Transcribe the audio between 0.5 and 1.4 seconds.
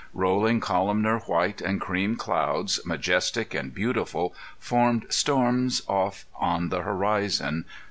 columnar